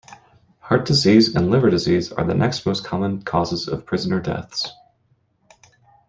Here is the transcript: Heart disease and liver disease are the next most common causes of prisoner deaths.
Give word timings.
Heart 0.61 0.87
disease 0.87 1.35
and 1.35 1.51
liver 1.51 1.69
disease 1.69 2.11
are 2.11 2.23
the 2.25 2.33
next 2.33 2.65
most 2.65 2.83
common 2.83 3.21
causes 3.21 3.67
of 3.67 3.85
prisoner 3.85 4.19
deaths. 4.19 4.71